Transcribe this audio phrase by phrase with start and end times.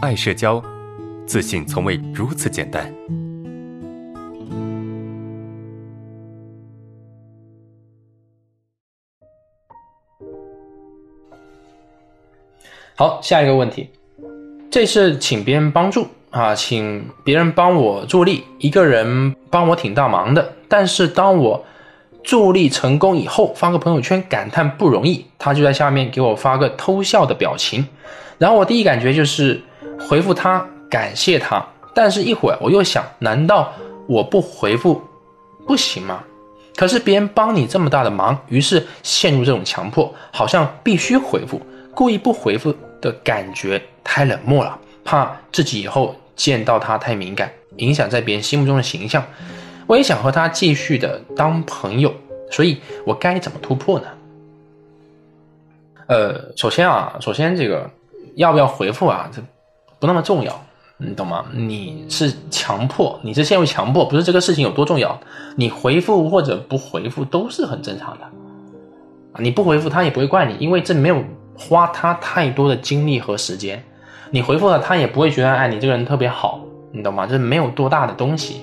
[0.00, 0.62] 爱社交，
[1.26, 2.90] 自信从未如此简单。
[12.96, 13.90] 好，下一个问题，
[14.70, 21.62] 这是请别人帮助啊，请别人帮我助力，一个人帮我挺大忙的，但是当我
[22.24, 27.86] 助力成功以后，发个朋友圈感叹不容易，他就在下面给我发个偷笑的表情，
[28.38, 29.60] 然后我第一感觉就是
[29.98, 30.66] 回复他。
[30.90, 33.72] 感谢他，但是一会儿我又想，难道
[34.08, 35.00] 我不回复
[35.64, 36.24] 不行吗？
[36.74, 41.62] 可是别人帮你这么大的忙，于是陷入这种强迫，好像必须回复，
[41.94, 49.24] 故意不回复的感觉太冷漠了，怕自己以后见到他太敏感，影响在别人心目中的形象。
[49.86, 52.12] 我也想和他继续的当朋友，
[52.50, 54.06] 所以我该怎么突破呢？
[56.08, 57.88] 呃，首先啊，首先这个
[58.34, 59.40] 要不要回复啊，这
[60.00, 60.60] 不那么重要。
[61.02, 61.46] 你懂吗？
[61.54, 65.18] 你是强迫，你是陷入强迫，不是这个事情有多重要，
[65.56, 68.24] 你回复或者不回复都是很正常的。
[69.38, 71.24] 你不回复他也不会怪你，因为这没有
[71.56, 73.82] 花他太多的精力和时间。
[74.30, 76.60] 你回复了他也不会觉得，哎，你这个人特别好，
[76.92, 77.26] 你懂吗？
[77.26, 78.60] 这没有多大的东西，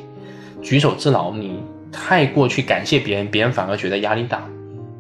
[0.61, 1.31] 举手之劳。
[1.33, 1.59] 你
[1.91, 4.43] 太过去感谢别人，别人反而觉得压力大，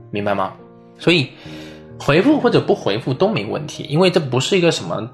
[0.09, 0.53] 明白吗？
[0.97, 1.29] 所以
[1.99, 5.07] 回复或者不回复都没问题，因为这不是一个什么。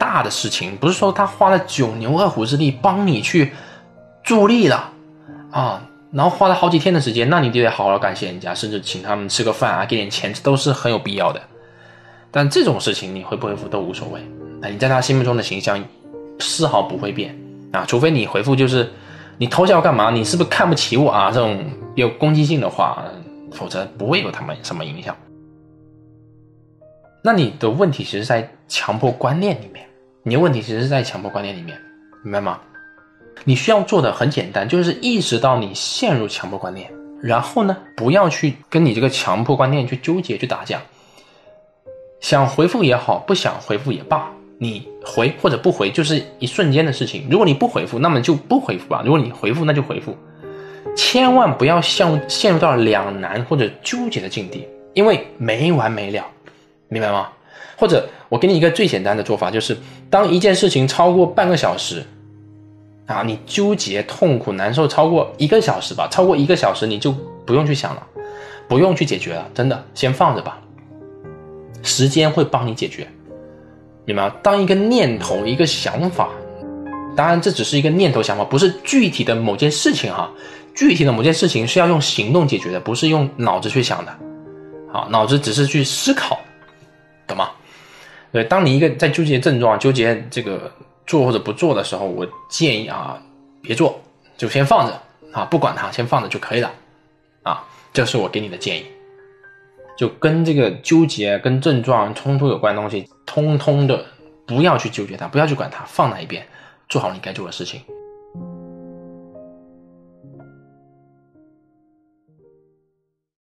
[0.00, 3.52] 大的事情不是说他花了九牛二虎之力帮你去
[4.24, 4.90] 助力了
[5.50, 11.40] 啊，然后花了好几天的时间，那你就得好好感谢人家，甚至请他们吃个饭啊，给点钱，这都是很有必要的。
[12.30, 14.20] 但这种事情你回不回复都无所谓，
[14.62, 15.78] 啊，你在他心目中的形象
[16.38, 17.38] 丝毫不会变
[17.72, 18.90] 啊，除非你回复就是
[19.36, 20.10] 你偷笑干嘛？
[20.10, 21.30] 你是不是看不起我啊？
[21.30, 21.62] 这种
[21.94, 23.04] 有攻击性的话，
[23.52, 25.14] 否则不会有他们什么影响。
[27.22, 29.86] 那你的问题其实在强迫观念里面。
[30.22, 31.78] 你的问题其实是在强迫观念里面，
[32.22, 32.60] 明白吗？
[33.44, 40.82] 你需要做的很简单，就是意识到你陷入强迫观念，然后呢，不要去跟你这个强迫观念去纠结、去打架。
[42.20, 47.26] 想回复也好，不想回复也罢，你回或者不回就是一瞬间的事情。
[47.30, 50.14] 如果你不回复，那么就不回复吧；如果你回复，那就回复。
[50.94, 56.26] 千万不要陷陷入到两难或者纠结的境地，因为没完没了，
[56.90, 57.28] 明白吗？
[57.78, 59.74] 或者我给你一个最简单的做法，就是
[60.10, 62.04] 当一件事情超过半个小时，
[63.06, 67.10] 啊，你纠结、痛苦、难受超过一个小时吧，超过一个小时你就
[67.46, 68.06] 不用去想了，
[68.68, 70.58] 不用去解决了，真的，先放着吧。
[71.82, 73.06] 时间会帮你解决，
[74.04, 74.34] 明白吗？
[74.42, 76.28] 当一个念头、一个想法，
[77.16, 80.30] 当然这只是一个念头、想法，不是具体的某件事情哈。
[80.74, 84.12] 具体的某件事情是要用行动解决的，不是用脑子去想的。
[84.92, 86.38] 好，脑子只是去思考，
[87.30, 87.50] 懂吗？
[88.32, 90.70] 对，当你一个在纠结症状、纠结这个
[91.06, 93.20] 做或者不做的时候，我建议啊，
[93.60, 94.00] 别做，
[94.36, 95.02] 就先放着
[95.32, 96.70] 啊，不管它，先放着就可以了，
[97.42, 98.84] 啊，这是我给你的建议。
[99.98, 104.04] 就跟这个纠结、跟症状冲突有关的东西，通通的
[104.46, 106.46] 不要去纠结它，不要去管它，放在一边，
[106.88, 107.82] 做好你该做的事情。